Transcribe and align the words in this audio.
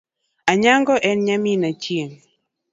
Anyango 0.51 0.95
en 1.09 1.17
nyamin 1.25 1.61
Achieng. 1.69 2.13